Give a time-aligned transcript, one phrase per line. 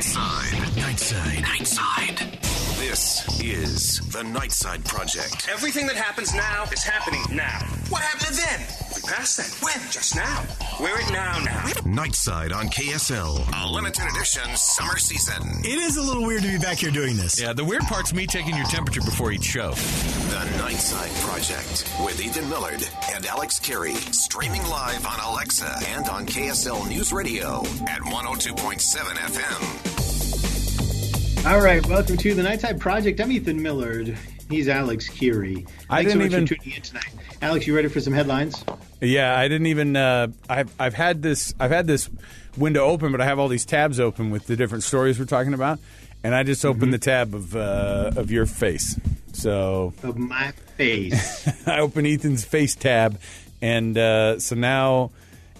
[0.00, 0.80] Nightside.
[0.80, 1.42] Nightside.
[1.44, 2.78] Nightside.
[2.80, 5.46] This is the Nightside Project.
[5.52, 7.58] Everything that happens now is happening now.
[7.90, 8.79] What happened to then?
[9.10, 9.48] We passed that.
[9.64, 9.80] When?
[9.90, 10.44] Just now.
[10.78, 11.64] We're it now now.
[11.82, 13.42] Nightside on KSL.
[13.60, 15.42] A limited edition summer season.
[15.64, 17.40] It is a little weird to be back here doing this.
[17.40, 19.70] Yeah, the weird part's me taking your temperature before each show.
[19.72, 23.94] The Nightside Project with Ethan Millard and Alex Kirry.
[24.12, 31.46] Streaming live on Alexa and on KSL News Radio at 102.7 FM.
[31.52, 33.20] All right, welcome to the Nightside Project.
[33.20, 34.16] I'm Ethan Millard.
[34.48, 35.66] He's Alex Kirry.
[35.88, 37.10] I Thanks didn't so much even- for tuning in tonight.
[37.42, 38.64] Alex, you ready for some headlines?
[39.00, 39.96] Yeah, I didn't even.
[39.96, 41.54] Uh, I've I've had this.
[41.58, 42.10] I've had this
[42.56, 45.54] window open, but I have all these tabs open with the different stories we're talking
[45.54, 45.78] about,
[46.22, 48.98] and I just opened the tab of uh, of your face.
[49.32, 51.48] So Of my face.
[51.66, 53.18] I open Ethan's face tab,
[53.62, 55.12] and uh, so now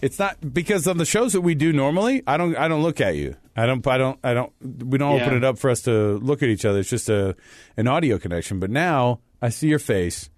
[0.03, 3.01] it's not because on the shows that we do normally, I don't I don't look
[3.01, 3.37] at you.
[3.57, 4.53] I don't I don't I don't
[4.85, 5.25] we don't Yeah.
[5.25, 6.81] open it up for us to look at each other.
[6.81, 7.35] It's just a
[7.79, 8.59] an audio connection.
[8.61, 10.29] But now I see your face,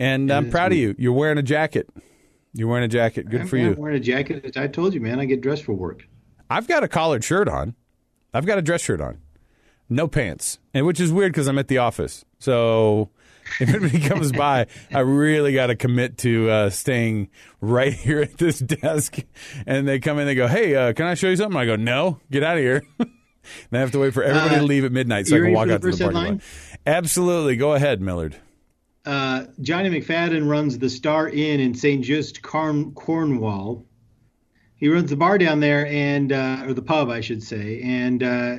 [0.00, 0.94] and I'm proud of you.
[0.98, 1.88] You're wearing a jacket.
[2.54, 3.28] You're wearing a jacket.
[3.30, 3.74] Good I'm, for I'm you.
[3.78, 4.56] wearing a jacket.
[4.56, 5.18] I told you, man.
[5.20, 6.06] I get dressed for work.
[6.50, 7.74] I've got a collared shirt on.
[8.34, 9.18] I've got a dress shirt on.
[9.88, 10.58] No pants.
[10.74, 12.24] And which is weird because I'm at the office.
[12.38, 13.10] So
[13.60, 17.28] if anybody comes by, I really got to commit to uh, staying
[17.60, 19.18] right here at this desk.
[19.66, 21.76] And they come in, they go, "Hey, uh, can I show you something?" I go,
[21.76, 23.08] "No, get out of here." then
[23.72, 25.68] I have to wait for everybody Uh, to leave at midnight so I can walk
[25.68, 26.40] out to the lot.
[26.86, 28.36] Absolutely, go ahead, Millard.
[29.04, 32.04] Uh, Johnny McFadden runs the Star Inn in St.
[32.04, 33.84] Just, Carn- Cornwall.
[34.76, 38.22] He runs the bar down there, and uh, or the pub, I should say, and
[38.22, 38.56] uh,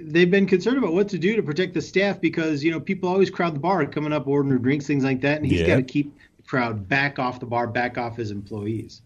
[0.00, 3.08] they've been concerned about what to do to protect the staff because you know people
[3.08, 5.66] always crowd the bar, coming up, ordering drinks, things like that, and he's Yeah.
[5.66, 9.02] got to keep the crowd back off the bar, back off his employees.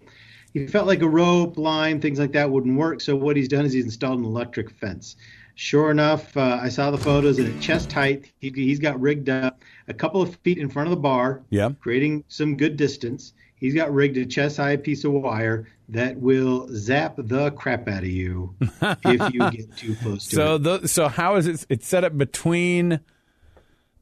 [0.53, 3.01] He felt like a rope, line, things like that wouldn't work.
[3.01, 5.17] So what he's done is he's installed an electric fence.
[5.55, 9.29] Sure enough, uh, I saw the photos, and at chest height, he, he's got rigged
[9.29, 11.71] up a couple of feet in front of the bar, Yeah.
[11.81, 13.35] creating some good distance.
[13.55, 18.03] He's got rigged a chest high piece of wire that will zap the crap out
[18.03, 20.63] of you if you get too close to So, it.
[20.63, 21.67] the, so how is it?
[21.69, 23.01] It's set up between.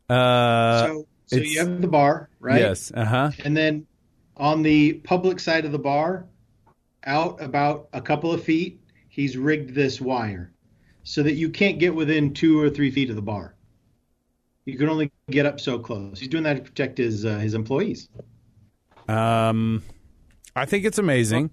[0.08, 2.60] Uh, So, so you have the bar, right?
[2.60, 2.90] Yes.
[2.94, 3.30] Uh huh.
[3.44, 3.86] And then
[4.36, 6.26] on the public side of the bar,
[7.04, 10.52] out about a couple of feet, he's rigged this wire
[11.02, 13.54] so that you can't get within two or three feet of the bar.
[14.64, 16.18] You can only get up so close.
[16.18, 18.08] He's doing that to protect his uh, his employees.
[19.08, 19.82] Um,
[20.54, 21.50] I think it's amazing.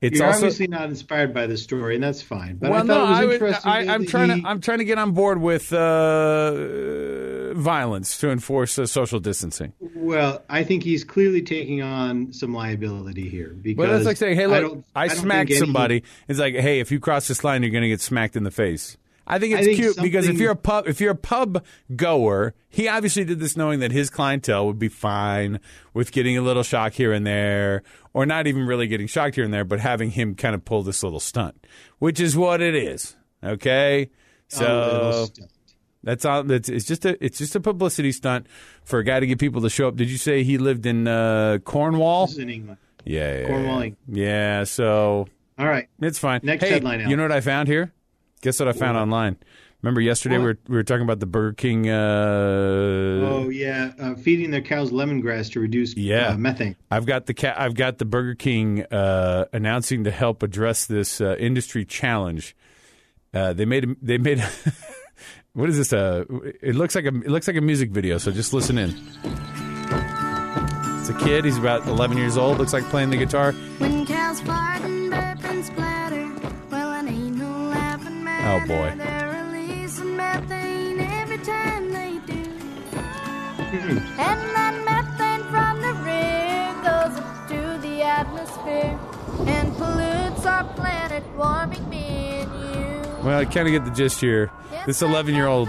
[0.00, 2.56] It's You're also obviously not inspired by the story, and that's fine.
[2.56, 3.72] But well, I thought no, it was I would, interesting.
[3.72, 8.30] I, I'm trying he- to I'm trying to get on board with uh, violence to
[8.30, 9.72] enforce uh, social distancing.
[9.94, 14.36] Well, I think he's clearly taking on some liability here because But that's like saying,
[14.36, 17.00] "Hey, I look, don't- I, don't smacked think any- somebody." It's like, "Hey, if you
[17.00, 18.96] cross this line, you're going to get smacked in the face."
[19.28, 21.64] I think I it's think cute because if you're a pub, if you're a pub
[21.94, 25.60] goer, he obviously did this knowing that his clientele would be fine
[25.92, 27.82] with getting a little shock here and there,
[28.14, 30.82] or not even really getting shocked here and there, but having him kind of pull
[30.82, 31.66] this little stunt,
[31.98, 33.16] which is what it is.
[33.44, 34.10] Okay,
[34.48, 35.26] so
[36.02, 36.42] that's all.
[36.44, 38.46] That's it's just a it's just a publicity stunt
[38.84, 39.96] for a guy to get people to show up.
[39.96, 42.30] Did you say he lived in uh, Cornwall?
[42.38, 42.78] In England.
[43.04, 43.84] Yeah, yeah, Cornwall.
[43.84, 43.92] yeah.
[44.08, 45.28] Yeah, so
[45.58, 45.88] All right.
[46.00, 46.40] it's fine.
[46.42, 47.92] Next hey, headline, You know what I found here?
[48.40, 49.36] Guess what I found online?
[49.82, 51.88] Remember yesterday we were, we were talking about the Burger King.
[51.88, 51.94] Uh,
[53.30, 56.28] Oh yeah, uh, feeding their cows lemongrass to reduce Yeah.
[56.30, 56.74] uh, methane.
[56.90, 61.20] I've got the ca- I've got the Burger King uh, announcing to help address this
[61.20, 62.56] uh, industry challenge.
[63.32, 64.42] Uh, they made a- they made
[65.52, 65.92] what is this?
[65.92, 66.24] Uh,
[66.60, 68.18] it looks like a it looks like a music video.
[68.18, 68.90] So just listen in.
[71.00, 71.44] It's a kid.
[71.44, 72.58] He's about 11 years old.
[72.58, 73.52] Looks like playing the guitar.
[73.78, 74.82] When cows fart
[92.40, 93.24] and you.
[93.24, 94.50] Well, I kind of get the gist here.
[94.86, 95.68] This 11 year old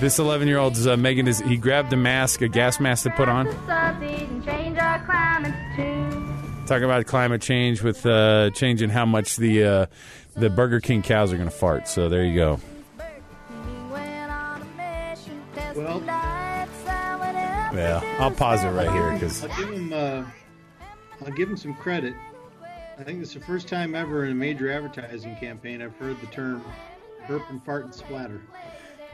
[0.00, 1.40] This 11 year old is uh, making his.
[1.40, 3.46] He grabbed a mask, a gas mask to put on.
[4.44, 6.66] Change our climate too.
[6.66, 9.86] Talking about climate change with uh, changing how much the uh,
[10.34, 11.88] the Burger King cows are going to fart.
[11.88, 12.60] So there you go.
[15.74, 16.02] Well,
[17.74, 19.92] Yeah, I'll pause it right here because I'll give him.
[19.92, 20.24] Uh,
[21.24, 22.14] I'll give him some credit.
[22.98, 26.26] I think it's the first time ever in a major advertising campaign I've heard the
[26.26, 26.62] term
[27.26, 28.42] "burp and fart and splatter."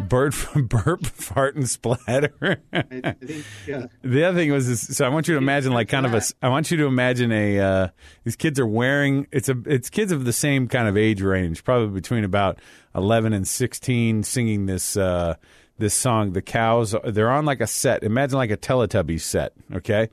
[0.00, 2.60] Bird, from burp, fart, and splatter.
[2.72, 5.88] I, think uh, The other thing was, this, so I want you to imagine like
[5.88, 7.88] kind of a, I want you to imagine a, uh,
[8.24, 11.64] these kids are wearing, it's a, it's kids of the same kind of age range,
[11.64, 12.60] probably between about
[12.94, 15.34] 11 and 16 singing this, uh,
[15.78, 16.94] this song, The Cows.
[17.04, 18.02] They're on like a set.
[18.02, 19.52] Imagine like a Teletubbies set.
[19.74, 20.08] Okay.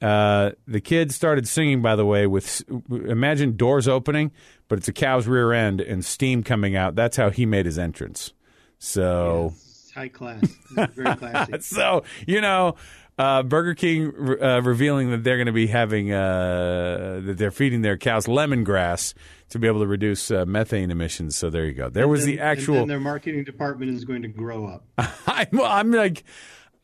[0.00, 4.30] Uh, the kids started singing, by the way, with imagine doors opening,
[4.68, 6.94] but it's a cow's rear end and steam coming out.
[6.94, 8.32] That's how he made his entrance.
[8.78, 9.54] So,
[9.94, 10.42] high class.
[10.70, 11.60] Very classy.
[11.60, 12.76] so you know,
[13.18, 17.82] uh, Burger King uh, revealing that they're going to be having uh, that they're feeding
[17.82, 19.14] their cows lemongrass
[19.50, 21.34] to be able to reduce uh, methane emissions.
[21.36, 21.88] So there you go.
[21.88, 22.86] There was And the then- and actual.
[22.86, 24.84] their marketing department is going to grow up.
[25.26, 26.22] I'm, well, I'm like,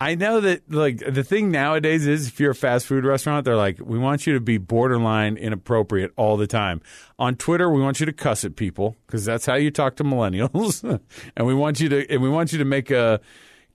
[0.04, 3.56] I know that like the thing nowadays is if you're a fast food restaurant, they're
[3.56, 6.82] like, we want you to be borderline inappropriate all the time.
[7.18, 10.04] On Twitter, we want you to cuss at people because that's how you talk to
[10.04, 10.84] millennials,
[11.36, 13.18] and we want you to and we want you to make a.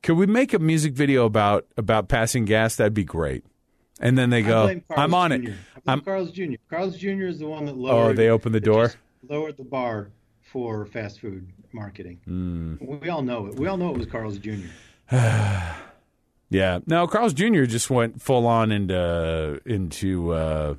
[0.03, 2.75] Could we make a music video about about passing gas?
[2.75, 3.43] That'd be great.
[3.99, 5.49] And then they go, I'm on Jr.
[5.49, 5.55] it.
[5.87, 6.53] I'm, Carl's Jr.
[6.69, 7.25] Carl's Jr.
[7.25, 8.11] is the one that lowered.
[8.11, 8.93] oh, they opened the door.
[9.27, 10.11] Lowered the bar
[10.43, 12.19] for fast food marketing.
[12.25, 12.75] Hmm.
[12.79, 13.55] We all know it.
[13.55, 14.67] We all know it was Carl's Jr.
[16.49, 16.79] Yeah.
[16.85, 17.63] Now Carl's Jr.
[17.65, 20.75] just went full on into into uh,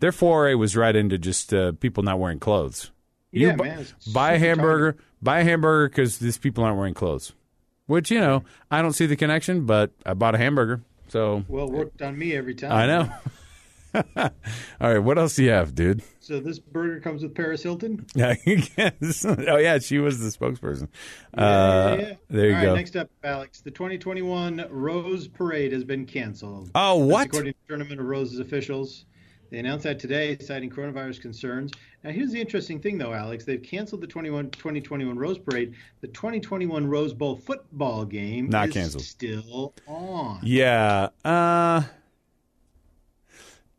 [0.00, 2.90] their foray was right into just uh, people not wearing clothes.
[3.30, 6.94] You Yeah, bu- man, buy a hamburger, buy a hamburger because these people aren't wearing
[6.94, 7.32] clothes.
[7.86, 11.66] Which you know, I don't see the connection, but I bought a hamburger, so Well,
[11.66, 12.72] it worked on me every time.
[12.72, 13.12] I know.
[14.16, 14.30] All
[14.80, 16.02] right, what else do you have, dude?
[16.20, 18.06] So this burger comes with Paris Hilton.
[18.14, 18.34] Yeah.
[19.48, 20.88] Oh yeah, she was the spokesperson.
[21.36, 22.14] Yeah, uh, yeah, yeah.
[22.30, 22.68] There you All go.
[22.68, 23.60] right, next up, Alex.
[23.60, 26.70] The 2021 Rose Parade has been canceled.
[26.74, 27.26] Oh, That's what?
[27.26, 29.04] according to Tournament of Roses officials.
[29.50, 31.72] They announced that today, citing coronavirus concerns.
[32.02, 33.44] Now, here's the interesting thing, though, Alex.
[33.44, 35.74] They've canceled the 21, 2021 Rose Parade.
[36.00, 39.04] The 2021 Rose Bowl football game Not is canceled.
[39.04, 40.40] still on.
[40.42, 41.10] Yeah.
[41.22, 41.82] Uh,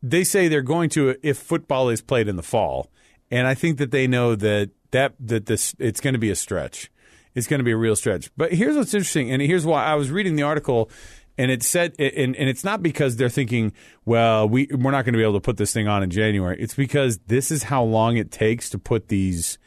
[0.08, 2.90] they say they're going to if football is played in the fall,
[3.30, 6.36] and I think that they know that that that this it's going to be a
[6.36, 6.90] stretch.
[7.34, 8.30] It's going to be a real stretch.
[8.36, 10.88] But here's what's interesting, and here's why I was reading the article,
[11.36, 13.72] and it said, and, and it's not because they're thinking,
[14.04, 16.56] well, we we're not going to be able to put this thing on in January.
[16.60, 19.58] It's because this is how long it takes to put these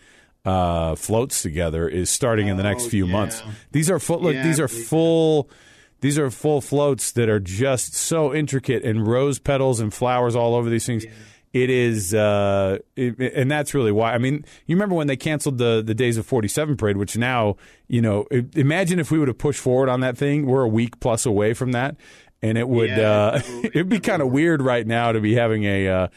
[0.45, 1.89] uh, floats together.
[1.89, 3.11] Is starting in the next Oh, few yeah.
[3.11, 3.43] months.
[3.71, 4.21] These are full.
[4.21, 4.89] Look, Yeah, these are believe that.
[6.01, 10.55] These are full floats that are just so intricate and rose petals and flowers all
[10.55, 11.05] over these things.
[11.53, 14.13] It is, uh, it, and that's really why.
[14.13, 17.17] I mean, you remember when they canceled the the Days of Forty Seven parade, which
[17.17, 17.55] now,
[17.87, 20.45] you know, imagine if we would have pushed forward on that thing.
[20.45, 21.95] We're a week plus away from that,
[22.43, 25.63] and it would, Yeah, uh, it'd be kind of weird right now to be having
[25.63, 26.07] a uh,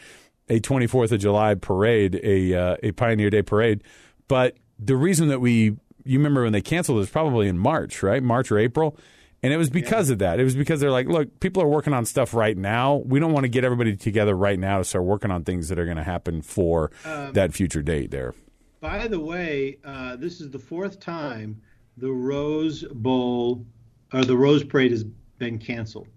[0.49, 3.83] a Twenty Fourth of July parade, a uh, a Pioneer Day parade.
[4.27, 8.03] But the reason that we, you remember when they canceled it was probably in March,
[8.03, 8.21] right?
[8.21, 8.97] March or April.
[9.43, 10.39] And it was because of that.
[10.39, 12.97] It was because they're like, look, people are working on stuff right now.
[13.05, 15.79] We don't want to get everybody together right now to start working on things that
[15.79, 18.35] are going to happen for Um, that future date there.
[18.81, 21.61] By the way, uh, this is the fourth time
[21.97, 23.65] the Rose Bowl
[24.13, 25.03] or the Rose Parade has
[25.39, 26.07] been canceled.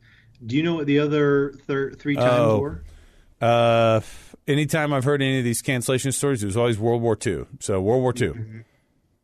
[0.44, 2.58] Do you know what the other thir- three times Oh.
[2.60, 2.82] were?
[3.40, 4.00] Uh,
[4.46, 7.44] anytime I've heard any of these cancellation stories, it was always World War II.
[7.60, 8.64] So World War II.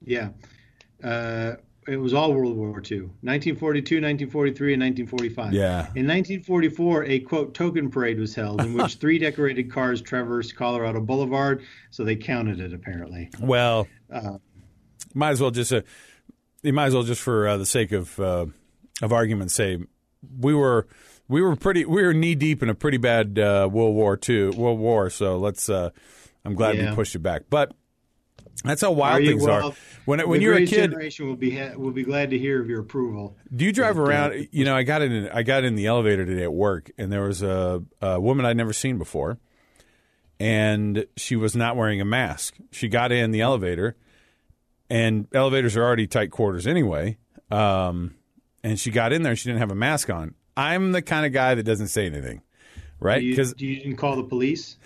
[0.05, 0.31] Yeah.
[1.03, 1.57] Uh,
[1.91, 5.53] it was all World War II 1942, 1943, and 1945.
[5.53, 5.81] Yeah.
[5.97, 11.01] In 1944, a quote token parade was held in which three decorated cars traversed Colorado
[11.01, 13.31] Boulevard, so they counted it apparently.
[13.41, 13.89] Well,
[15.15, 15.83] might as well just uh,
[16.63, 18.47] you might as well just for uh, the sake of uh,
[19.03, 19.79] of argument say
[20.39, 20.87] we were
[21.29, 24.51] we were pretty we were knee deep in a pretty bad uh, World War II
[24.51, 25.11] World War.
[25.11, 25.69] So let's.
[25.69, 25.91] Uh,
[26.43, 26.91] I'm glad Yeah.
[26.91, 27.75] we pushed it back, but
[28.65, 29.75] that's how wild Are things well, are.
[30.05, 32.69] When when you're a kid, generation will be ha- will be glad to hear of
[32.69, 33.37] your approval.
[33.55, 34.49] do you drive around?
[34.51, 35.29] You know, I got in.
[35.29, 38.57] I got in the elevator today at work, and there was a, a woman I'd
[38.57, 39.39] never seen before,
[40.39, 42.57] and she was not wearing a mask.
[42.71, 43.97] She got in the elevator,
[44.89, 47.19] and elevators are already tight quarters anyway.
[47.51, 48.15] Um,
[48.63, 50.35] and she got in there, and she didn't have a mask on.
[50.57, 52.43] I'm the kind of guy that doesn't say anything,
[52.99, 53.21] right?
[53.21, 54.77] Do you, Because you didn't call the police?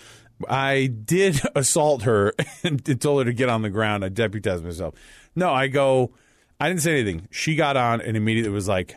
[0.48, 4.04] I did assault her and told her to get on the ground.
[4.04, 4.94] I deputized myself.
[5.34, 6.12] No, I go,
[6.60, 7.28] I didn't say anything.
[7.30, 8.96] She got on and immediately was like,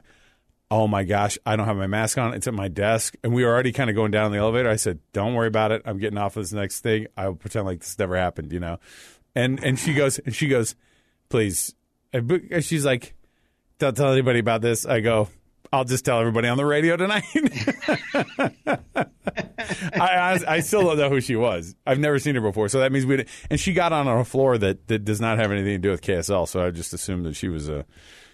[0.70, 2.34] oh my gosh, I don't have my mask on.
[2.34, 3.15] It's at my desk.
[3.24, 4.70] And we were already kind of going down the elevator.
[4.70, 5.82] I said, don't worry about it.
[5.86, 7.08] I'm getting off of this next thing.
[7.15, 8.79] I'll pretend like this never happened, you know?
[9.34, 10.75] And, and she goes, and she goes,
[11.29, 11.74] please.
[12.12, 13.15] And she's like,
[13.79, 14.86] don't tell anybody about this.
[14.86, 15.29] I go,
[15.71, 17.24] I'll just tell everybody on the radio tonight.
[19.93, 21.75] I, I, still don't know who she was.
[21.86, 23.25] I've never seen her before, so that means we.
[23.50, 26.01] And she got on a floor that, that does not have anything to do with
[26.01, 27.86] KSL, so I just assumed that she was a,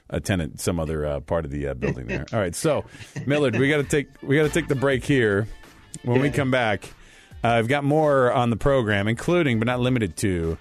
[0.09, 2.25] a tenant, some other uh, part of the uh, building there.
[2.31, 2.85] All right, so
[3.25, 5.47] Millard, we got to take we got to take the break here.
[6.03, 6.85] When we come back,
[7.43, 10.57] uh, I've got more on the program, including but not limited to.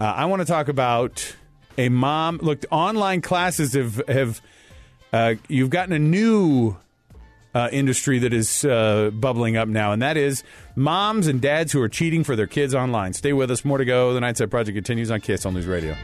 [0.00, 1.34] Uh, I want to talk about
[1.78, 2.38] a mom.
[2.42, 4.40] Look, online classes have have
[5.12, 6.76] uh, you've gotten a new
[7.54, 10.42] uh, industry that is uh, bubbling up now, and that is
[10.76, 13.12] moms and dads who are cheating for their kids online.
[13.12, 13.64] Stay with us.
[13.64, 14.14] More to go.
[14.14, 15.96] The Nightside Project continues on KSL News Radio.